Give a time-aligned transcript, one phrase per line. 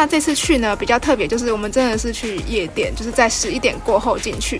[0.00, 4.58] 那这次去呢比较特别，就是我们真的是去夜店，就是在十一点过后进去。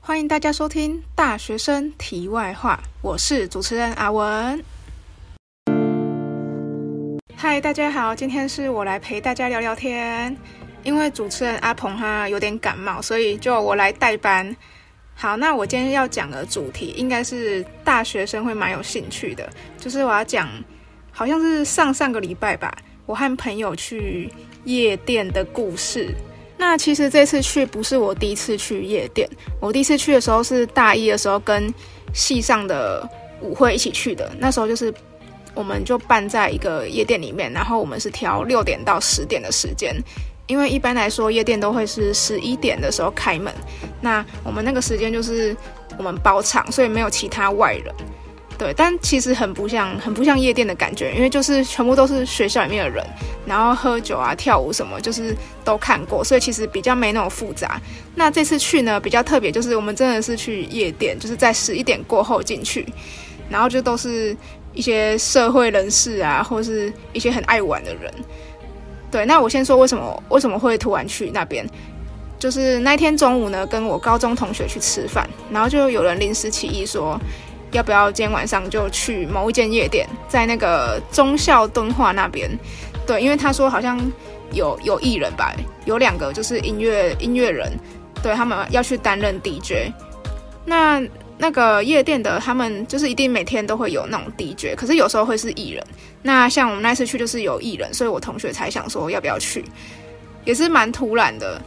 [0.00, 4.64] 欢迎大家收听《大学生题外话》，我是主持人阿文。
[7.40, 10.36] 嗨，大家好，今天是我来陪大家聊聊天。
[10.82, 14.56] 因为主持人阿鹏他有点感冒，所以就我来代班。
[15.14, 20.48] 好，那我今天要讲的主题应该是大学生会蛮有兴趣的，就是我要讲，
[21.12, 24.28] 好像是上上个礼拜吧，我和朋友去
[24.64, 26.12] 夜店的故事。
[26.56, 29.30] 那其实这次去不是我第一次去夜店，
[29.60, 31.72] 我第一次去的时候是大一的时候跟
[32.12, 33.08] 系上的
[33.40, 34.28] 舞会一起去的。
[34.40, 34.92] 那时候就是
[35.58, 39.92] 我们就办在一个夜店里面，然后我们是挑六点到十点的时间，
[40.46, 43.52] 因为一般来说夜店都会是十一点的时候开门。
[44.00, 45.56] 那我们那个时间就是
[45.98, 47.92] 我们包场，所以没有其他外人。
[48.56, 53.04] 对，但其实很不像，很不像夜店的感觉，因为就是全部都是学校里面的人，
[53.44, 57.80] 然后喝酒啊、跳舞什么，就是都看过，所以其实比较没那么复杂。
[58.14, 62.84] 那这次去呢，比较特别，就是我们真的是去夜店，就是在十一点过后进去，
[63.48, 64.36] 然后就都是
[64.72, 68.12] 一些社会人士啊，或是一些很爱玩的人。
[69.10, 71.66] 对，那我先说为什么为什么会突然去那边，
[72.38, 77.18] 就是那天中午呢，跟我高中同学去吃饭，然后就有人临时起意说。
[77.72, 82.50] 要不要今天晚上就去某一间夜店，在那个忠孝敦化那边？
[83.06, 84.00] 对，因为他说好像
[84.52, 87.70] 有有艺人吧，有两个就是音乐音乐人，
[88.22, 89.92] 对他们要去担任 DJ。
[90.64, 91.02] 那
[91.38, 95.82] 那个夜店的他们就是一定每天都会有那种 DJ，可是有时候会是艺人。
[96.20, 99.64] 那像我们那次去就是有艺人，所以我同学才想说要不要去，
[100.44, 101.62] 也是蛮突然的。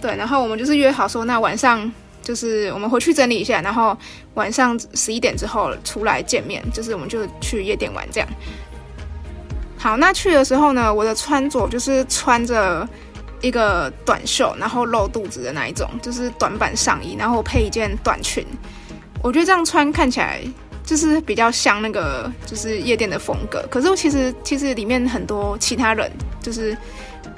[0.00, 1.90] 对，然后我们就是约好说那晚上。
[2.22, 3.94] 就是我们回去整理一下，然后
[4.32, 6.64] 晚上十一点之后出来见面。
[6.72, 8.26] 就是我们就去夜店玩这样。
[9.76, 12.88] 好，那去的时候呢，我的穿着就是穿着
[13.42, 18.42] 一个短袖，然后露肚子的那一种，就是短版上衣，然后配一件短裙。
[19.24, 20.42] 我觉得这样穿看起来
[20.84, 23.66] 就是比较像那个就是夜店的风格。
[23.70, 26.12] 可是其实其实里面很多其他人
[26.42, 26.76] 就是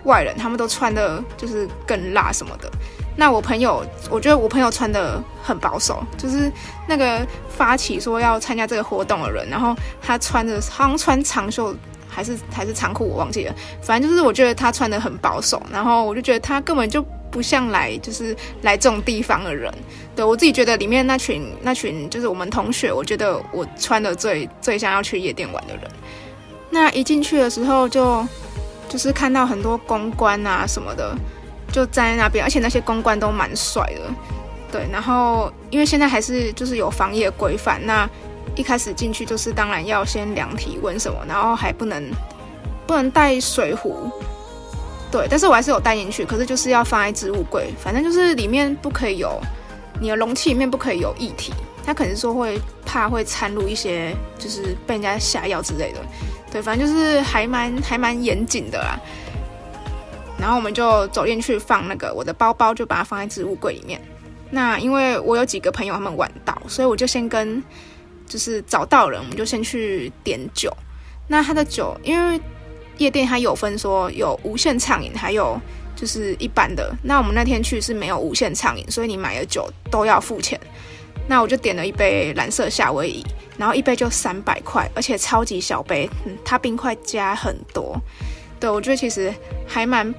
[0.03, 2.69] 外人，他们都穿的就是更辣什么的。
[3.17, 6.51] 那我朋友，我觉得我朋友穿的很保守，就是
[6.89, 9.73] 那个发起说要参加这个活动的人，然后
[10.03, 11.73] 他穿的好像穿长袖
[12.09, 13.55] 还是还是长裤，我忘记了。
[13.81, 17.01] 反正就是我觉得他穿的很保守，然后我就觉得他根本就
[17.37, 19.71] 不像来就是来这种地方的人。
[20.15, 25.91] 对我自己觉得里面那群那群就是我们同学，我觉得我穿的最最像要去夜店玩的人。
[26.71, 28.27] 那一进去的时候就
[28.89, 31.15] 就是看到很多公关啊什么的。
[31.73, 34.01] 就站在那边，而且那些公关都蛮帅的，
[34.73, 34.87] 对。
[34.91, 38.09] 然后因为现在还是就是有防疫的规范，那
[38.55, 42.03] 一开始进去就是当然要先量体温什么，然后还不能
[42.87, 44.11] 不能带水壶，
[45.11, 45.27] 对。
[45.29, 49.41] 但是我还是有带进去，可是就是要放在置物柜，反正就是里面不可以有
[50.01, 51.53] 你的容器里面不可以有液体，
[51.85, 56.01] 他可能说会怕会掺入一些就是被人家下药之类的，
[56.51, 56.63] 对。
[56.63, 58.99] 反正就是还蛮还蛮严谨的啦。
[60.39, 64.01] 然后我们就走进去放那个我的包包，就把它放在置物柜里面。
[64.51, 67.63] 那因为我有几个朋友他们晚到，所以我就先跟
[68.27, 70.71] 就是找到人，我们就先去点酒。
[71.27, 72.39] 那他的酒，因为
[72.99, 75.61] 夜店它有分说有无限畅饮，还有
[75.95, 76.95] 就是一般的。
[77.03, 80.59] 那我们那天去是没有无限畅饮，所以你买的酒都要付钱。
[81.29, 83.25] 那我就点了一杯蓝色夏威夷，
[83.57, 86.09] 然后一杯就三百块，而且超级小杯，
[86.45, 88.01] 它冰块加很多。
[88.59, 89.35] 对我觉得其实
[89.67, 90.15] 还蛮。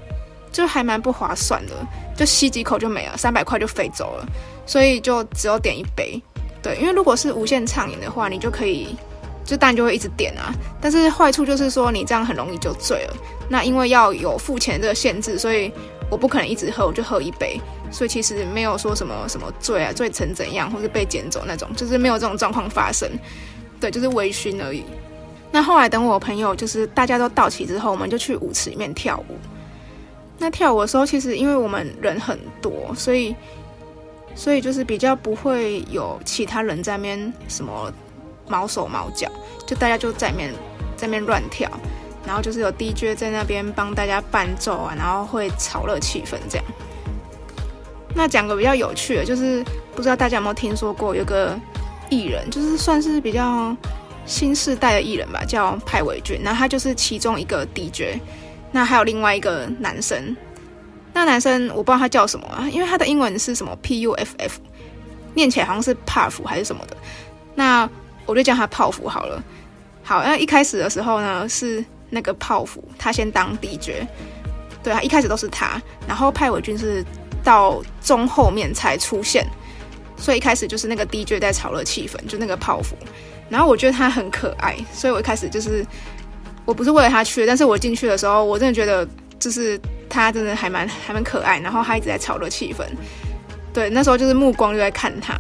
[0.50, 1.74] 就还蛮不划算的，
[2.16, 4.26] 就吸几口就没了，三百块就飞走了，
[4.66, 6.20] 所以就只有点一杯。
[6.64, 8.96] 对，因为如果是无限畅饮的话，你就可以，
[9.48, 10.54] 就蛋就会一直点啊。
[10.80, 13.18] 但是坏处就是说，你这样很容易就醉了。
[13.50, 15.72] 那因为要有付钱这个限制，所以
[16.12, 17.60] 我不可能一直喝，我就喝一杯。
[17.90, 23.10] 所以其实没有说什么什么醉啊，醉成怎样，或是被捡走那种，就是没有这种状况发生。
[23.80, 24.84] 对，就是微醺而已。
[25.50, 29.38] 那后来等我朋友就是大家都到齐之后，我们就去舞池里面跳舞。
[30.38, 33.34] 那跳舞的时候，其实因为我们人很多，所以
[34.36, 37.92] 所以就是比较不会有其他人在面什么
[38.48, 39.30] 毛手毛脚，
[39.66, 40.54] 就大家就在面
[40.96, 41.70] 在面乱跳，
[42.26, 46.66] 然后就是有 DJ 在那边帮大家伴奏啊，然后会炒热气氛这样。
[48.16, 49.64] 那讲个比较有趣的，就是
[49.96, 51.58] 不知道大家有没有听说过有个
[52.10, 53.76] 艺人，就是算是比较
[54.26, 58.20] 新世代的艺人吧，叫派伟俊，那他就是其中一个 DJ。
[58.72, 60.36] 那还有另外一个男生，
[61.14, 64.60] 那男生我不知道他叫什么啊，因为他的英文是什么 P U F F，
[65.36, 66.98] 念起来好像是 Puff 还是什么的。
[67.56, 67.90] 那
[68.28, 69.42] 我就叫他泡芙好了。
[70.04, 74.06] 好，那一开始的时候呢，是那个泡芙他先当 DJ，
[74.84, 77.04] 对啊，一开始都是他，然后派伟军是
[77.44, 79.46] 到中后面才出现，
[80.16, 82.96] 所以一开始就是那个 DJ 在炒热气氛，就那个泡芙。
[83.50, 85.86] 然后我觉得他很可爱，所以我一开始就是
[86.66, 89.08] 我不是为了他去，但是我进去的时候，我真的觉得
[89.40, 92.86] 就是他真的还蛮还蛮可爱，然后他一直在炒热气氛，
[93.74, 95.34] 对，那时候就是目光就在看他。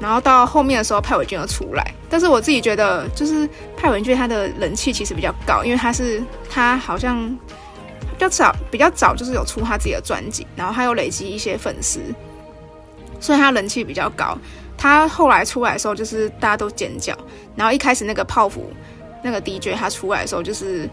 [0.00, 7.28] 然后到后面的时候，派伟俊又出来，但是我自己觉得，就是派伟俊他的人气其实比较高，因为他是他好像
[8.00, 12.00] 比较早比较早就是有出他自己的专辑，然后他有累积一些粉丝，
[13.20, 14.36] 所以他人气比较高。
[14.76, 17.16] 他后来出来的时候，就是大家都尖叫，
[17.54, 18.70] 然后一开始那个泡芙
[19.22, 20.90] 那个 DJ 他出来的时候，就是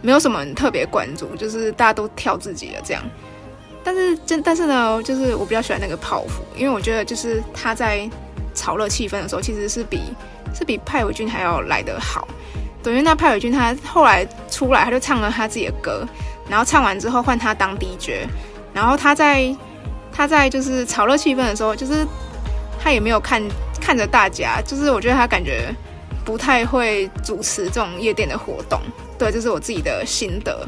[0.00, 3.02] 没有什么人特别关注，就是大家都跳自己的这样。
[3.82, 8.08] 但是真但是呢，就是我比较喜欢那个泡芙，因为我觉得就是他在。
[8.58, 10.00] 炒热气氛的时候，其实是比
[10.52, 12.26] 是比派伟俊还要来得好。
[12.82, 16.04] 对，因为那派伟俊他后来出来，他就唱了他自己的歌，
[16.48, 18.26] 然后唱完之后换他当 DJ，
[18.74, 19.54] 然后他在
[20.12, 22.06] 他在就是炒热气氛的时候，就是
[22.82, 23.42] 他也没有看
[23.80, 25.74] 看着大家，就是我觉得他感觉
[26.24, 28.80] 不太会主持这种夜店的活动。
[29.18, 30.66] 对，这是我自己的心得。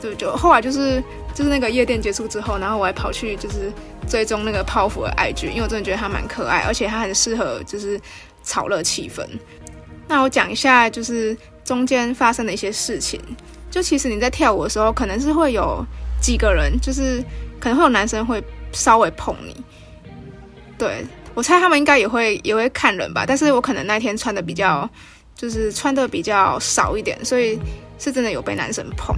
[0.00, 1.02] 对，就后来就是
[1.34, 3.72] 就是那个夜店结束之后，然后我还跑去就是。
[4.08, 8.00] 追踪那个泡芙的爱剧，因为我真的觉得他蛮可爱，而且他很适合就是
[8.42, 9.24] 炒热气氛。
[10.08, 13.20] 那我讲一下，就是中间发生的一些事情。
[13.70, 15.84] 就其实你在跳舞的时候，可能是会有
[16.20, 17.22] 几个人，就是
[17.60, 18.42] 可能会有男生会
[18.72, 19.54] 稍微碰你。
[20.76, 24.90] 对我猜他们应该也会也会看人吧，但是我可能那天穿的比较
[25.36, 27.56] 就是穿的比较少一点，所以
[27.96, 29.14] 是真的有被男生碰。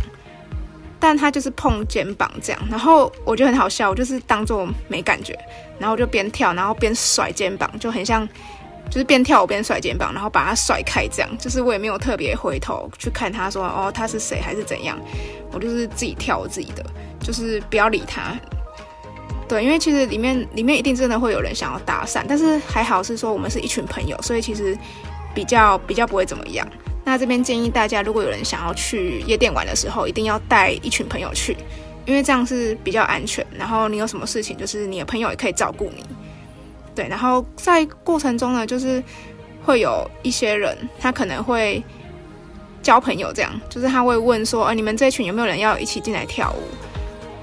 [1.03, 5.37] 但他就是碰肩膀这样，然后我觉得很好笑，我就是当做没感觉，
[5.81, 8.25] 然后就边跳，然后边甩肩膀，就很像，
[8.89, 14.97] 就是边跳舞边甩肩膀，然后把他甩开这样，就是我也没有特别回头去看他说哦他是谁还是怎样，
[15.51, 16.87] 我就是自己跳我自己的，
[17.21, 18.39] 就是不要理他。
[19.49, 24.79] 对，因为其实里面里面一定真的会有人想要搭讪，但是还好是说我们是一群朋友，所以其实
[25.35, 26.65] 比较比较不会怎么样。
[27.05, 31.57] 那这边建议大家，如果有人想要去夜店玩的时候，一定要带一群朋友去，
[32.07, 33.45] 因为这样是比较安全。
[33.59, 36.05] 然后你有什么事情，就是你的朋友也可以照顾你。
[36.95, 39.03] 对，然后在过程中呢，就是
[39.65, 41.83] 会有一些人，他可能会
[42.83, 46.63] 交朋友，这样就是他会问说，呃，你们这群有没有人要一起进来跳舞？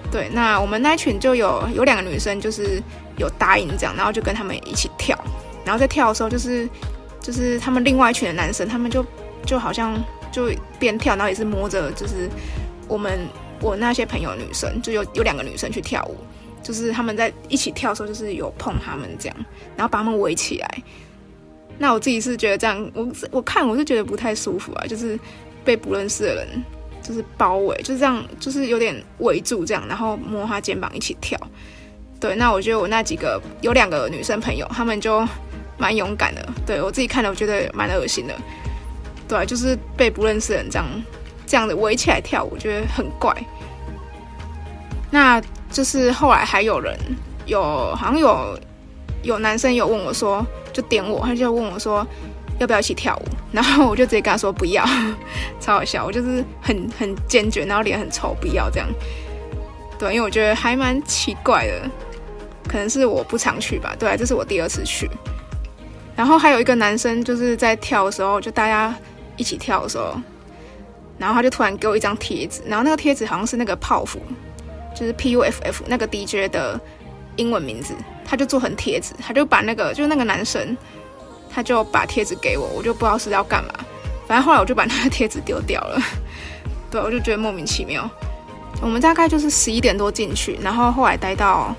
[0.09, 2.81] 对，那我们那群就有有两个女生，就是
[3.17, 5.17] 有答应这样，然后就跟他们一起跳。
[5.65, 6.69] 然后在跳的时候，就是
[7.21, 9.05] 就是他们另外一群的男生，他们就。
[9.45, 10.01] 就好像
[10.31, 10.49] 就
[10.79, 12.29] 边跳，然后也是摸着，就是
[12.87, 13.19] 我们
[13.61, 16.15] 我那些朋友女生，就有有两个女生去跳舞，
[16.61, 19.37] 就是他们在一起跳的时候，就是有碰他们这样，
[19.75, 20.83] 然后把他们围起来。
[21.77, 25.17] 那我自己是觉得这样，我我看我是觉得不太舒服啊，就是
[25.63, 26.47] 被不认识的人
[27.01, 31.39] 就是包围，就是这样，就是有点围住这样，然后摸他肩膀一起跳。
[32.19, 35.25] 对，那我觉得我那几个有两个女生朋友，他们就
[35.77, 36.45] 蛮勇敢的。
[36.65, 38.35] 对我自己看了，我觉得蛮恶心的。
[39.29, 40.87] 对，就是被不认识的人这样
[41.45, 43.31] 这样的围起来跳舞，觉得很怪。
[45.11, 45.39] 那
[45.71, 46.97] 就是后来还有人
[47.45, 47.61] 有，
[47.95, 48.59] 好像有
[49.21, 50.43] 有男生有问我说，
[50.73, 52.05] 就点我，他就问我说
[52.57, 54.83] 要不要一起跳舞，然后我就直接跟他说不要，
[55.61, 56.03] 超好笑。
[56.03, 58.87] 我就是很很坚决，然后脸很臭，不要这样。
[59.99, 61.87] 对，因为我觉得还蛮奇怪的，
[62.67, 63.95] 可能是我不常去吧。
[63.99, 65.07] 对，这是我第二次去。
[66.15, 68.91] 然后还有一个男生就是在跳的时候，就大家。
[69.39, 70.13] 一起跳的时候，
[71.17, 74.19] 然后他就突然给我一张贴纸，然后那个贴纸好像是那个泡芙，
[74.95, 76.79] 就是 P U F F 那个 D J 的
[77.37, 80.77] 英文名字，他就做成贴纸，他就把那个就是那个男生，
[81.49, 83.73] 他就把贴纸给我，我就不知道是要干嘛，
[84.27, 85.99] 反正后来我就把那个贴纸丢掉了，
[86.91, 88.09] 对，我就觉得莫名其妙。
[88.81, 91.75] 我们大概就是十一点多进去，然后后来待到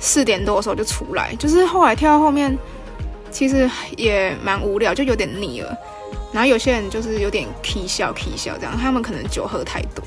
[0.00, 2.58] 四点多的时候就出来，就是后来跳到后面，
[3.30, 5.76] 其实也蛮无聊，就有点腻了。
[6.36, 10.04] 然后有些人就是有点 k 笑 k 笑这样，他们可能酒喝太多。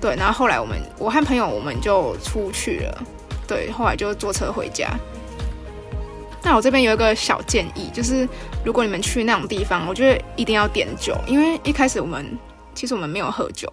[0.00, 3.02] 对，然后后来我们我和朋友我们就出去了，
[3.46, 4.88] 对，后来就坐车回家。
[6.42, 8.26] 那我这边有一个小建议，就是
[8.64, 12.26] 如果你们去那种地方，我觉得一定要点酒，因为一开始我们
[12.74, 13.70] 其实我们没有喝酒，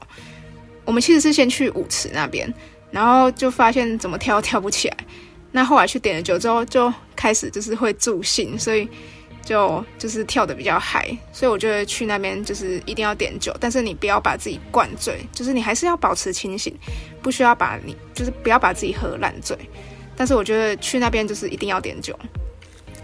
[0.84, 2.54] 我们其实是先去舞池那边，
[2.92, 4.98] 然后就发现怎么跳跳不起来。
[5.54, 8.90] 那后来去点了酒之后，就开始就是会助兴，所以。
[9.48, 16.78] 就就是跳的比较嗨，所以我觉得去那边就是一定要点酒，但是你不要把自己灌醉，就是你还是要保持清醒，
[17.22, 19.58] 不需要把你就是不要把自己喝烂醉。
[20.18, 22.14] 但是我觉得去那边就是一定要点酒。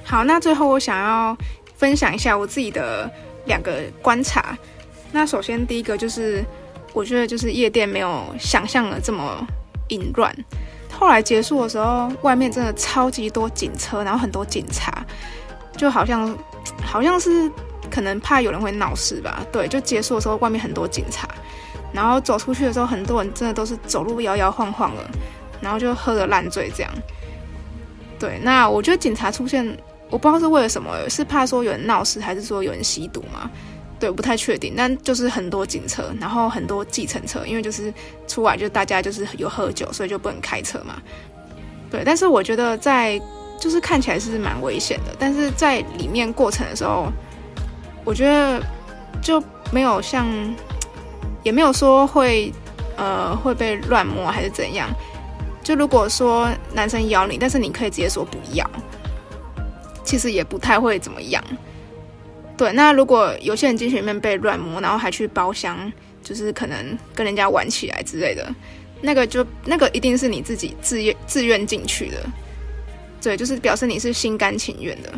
[0.03, 1.37] 好，那最后我想要
[1.77, 3.09] 分享一下我自己的
[3.45, 4.57] 两个观察。
[5.13, 6.43] 那首先第一个就是，
[6.91, 9.47] 我觉得就是夜店没有想象的这么
[9.87, 10.35] 淫乱。
[10.91, 15.05] 后来结束的时候，外面真的超级多警车，然后很多警察。
[15.75, 16.37] 就好像，
[16.85, 17.51] 好像是
[17.89, 19.45] 可能怕有人会闹事吧。
[19.51, 21.27] 对，就结束的时候，外面很多警察，
[21.91, 25.03] 然后走出去的时候，很多人真的都是走路摇摇晃晃的，
[25.59, 26.91] 然后就喝得烂醉这样。
[28.19, 29.65] 对，那我觉得警察出现，
[30.09, 33.49] 我不知道是为了什么，是怕说有人闹事，还是说有人吸毒嘛？
[33.99, 34.73] 对，不太确定。
[34.77, 37.93] 但就是很多警车，然后很多计程车，因为就是
[38.27, 41.01] 出来就大家就是有喝酒，所以就不能开车嘛。
[41.89, 43.19] 对，但是我觉得在。
[43.63, 47.09] 就是看起来是蛮危险的，但是在里面过程的时候，
[48.03, 48.61] 我觉得
[49.21, 49.41] 就
[49.71, 50.27] 没有像，
[51.43, 52.51] 也没有说会
[52.97, 54.89] 呃会被乱摸还是怎样。
[55.63, 58.69] 就如果说男生咬你，但是你可以直接说不要，
[60.03, 61.41] 其实也不太会怎么样。
[62.57, 65.89] 对，那如果有些人进去里面被乱摸，然后还去包厢，
[66.21, 68.53] 就是可能跟人家玩起来之类的，
[68.99, 72.17] 那个就那个一定是你自己自愿自愿进去的。
[73.23, 75.11] 对，就是表示你是心甘情愿的，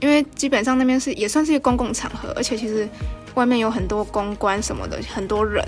[0.00, 2.88] 因为基本上那边是也算是一个公共场合，而且其实
[3.34, 5.64] 外面有很多公关什么的，很多人，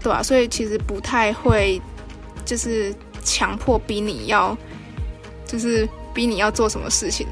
[0.00, 0.22] 对吧？
[0.22, 1.80] 所以其实不太会
[2.44, 4.54] 就是强迫逼你要，
[5.46, 7.26] 就是逼你要做什么事情，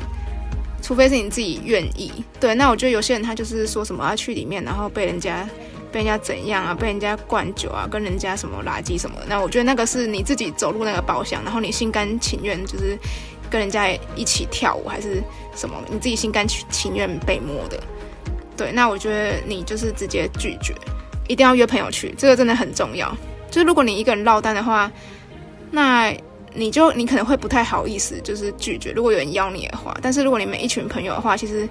[0.80, 2.10] 除非是你自己愿意。
[2.40, 5.46] 对，那我觉得有些人他就是说什么要去里面，然后被人家
[5.92, 12.98] 被人家怎样啊，被人家灌酒啊，跟人家什么垃圾什么，那我觉得那个是你自己走入那个包厢，然后你心甘情愿就是。
[13.52, 15.22] 跟人家一起跳舞还是
[15.54, 15.76] 什么？
[15.90, 17.78] 你自己心甘情情愿被摸的，
[18.56, 20.74] 对，那我觉得你就是直接拒绝，
[21.28, 23.14] 一定要约朋友去，这个真的很重要。
[23.50, 24.90] 就是如果你一个人落单的话，
[25.70, 26.10] 那
[26.54, 28.92] 你就你可能会不太好意思，就是拒绝。
[28.92, 31.68] 如果有人邀你的话，但是如果你们一群朋友的话，其实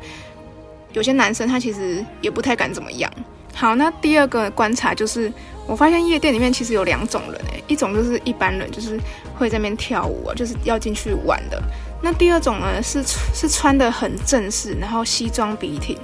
[0.93, 3.11] 有些男生他其实也不太敢怎么样。
[3.53, 5.31] 好，那第二个观察就是，
[5.67, 8.99] 我发现夜店里面其实有两种人诶，一种就是一般人，就是
[9.35, 11.61] 会在那边跳舞啊，就是要进去玩的。
[12.01, 13.03] 那第二种呢，是
[13.33, 15.95] 是穿的很正式，然后西装笔挺，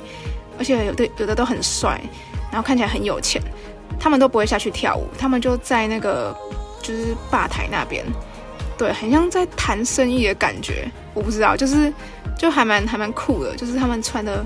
[0.59, 1.99] 而且有的有的都很帅，
[2.51, 3.41] 然后看起来很有钱，
[3.99, 6.35] 他们都不会下去跳舞，他们就在那个
[6.83, 8.05] 就是吧台那边，
[8.77, 10.87] 对，很像在谈生意的感觉。
[11.15, 11.91] 我不知道，就是
[12.37, 14.45] 就还蛮还蛮酷的，就是他们穿的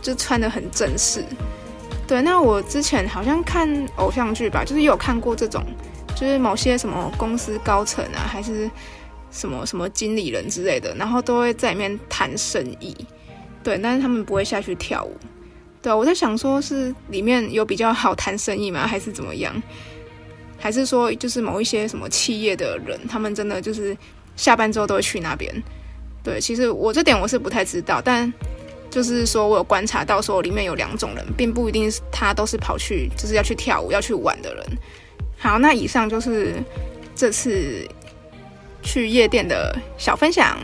[0.00, 1.24] 就穿的很正式。
[2.06, 5.64] 对，那我之前好像看偶像剧吧，就是有看过这种，
[6.14, 8.70] 就是某些什么公司高层啊，还是
[9.30, 12.94] 什么什么经理人之类的，然后都会在里面谈生意。
[13.62, 15.16] 对，但是他们不会下去跳舞。
[15.80, 18.86] 对，我在想说，是里面有比较好谈生意吗？
[18.86, 19.54] 还是怎么样？
[20.58, 23.96] 还是说，就是某一些什么企业的人，他们真的就是
[24.36, 25.50] 下班之后都会去那边？
[26.22, 28.30] 对，其实我这点我是不太知道，但。
[28.94, 34.64] 就是说，我有观察到，说里面有两种人，并不一定是他都是跑去，就是要去跳舞、要去玩的人。
[35.36, 36.62] 好，那以上就是
[37.16, 37.84] 这次
[38.84, 40.56] 去夜店的小分享。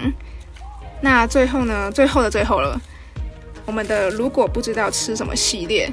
[1.03, 2.81] 那最后呢，最后的最后了，
[3.67, 5.93] 我们的如果不知道吃什么系列，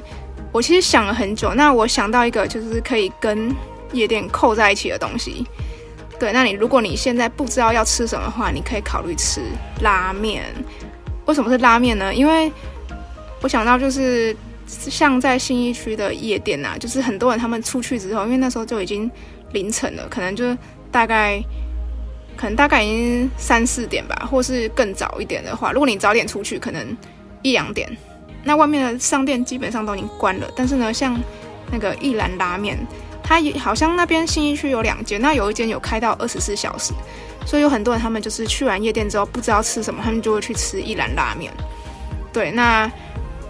[0.52, 1.52] 我其实想了很久。
[1.54, 3.52] 那我想到一个，就是可以跟
[3.90, 5.44] 夜店扣在一起的东西。
[6.20, 9.40] 对，那你如果你现在不知道要吃什么的话，你可以考虑吃
[9.80, 10.44] 拉面。
[11.28, 12.12] 为什么是拉面呢？
[12.12, 12.50] 因为
[13.42, 14.34] 我想到就是
[14.66, 19.10] 像在新一区的夜店呐，就是很多人他们出去之后，因为那时候就已经
[19.52, 20.56] 凌晨了，可能就
[20.90, 21.38] 大概
[22.34, 26.96] 可能大概已经三四点吧，或是更早一点的话，如果你早点出去，可能
[27.42, 27.94] 一两点，
[28.42, 30.50] 那外面的商店基本上都已经关了。
[30.56, 31.20] 但是呢，像
[31.70, 32.78] 那个一兰拉面，
[33.28, 36.94] 它也好像那边新一区有两间，那有一间有开到二十四小时。
[37.44, 41.52] 所以有很多人，他们就是去完夜店之后不知道吃什么，他们就会去吃一兰拉面。
[42.32, 42.90] 对，那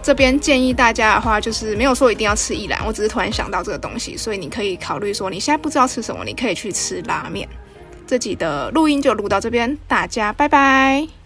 [0.01, 7.47] 这边建议大家的话，就是没有说一定要吃一兰，我只是突然想到这个东西，所以你可以考虑说，你现在不知道吃什么，你可以去吃拉面。
[8.07, 11.18] 这集的录音就录到这边，大家拜拜。